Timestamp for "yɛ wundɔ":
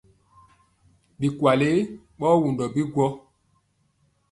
2.31-2.65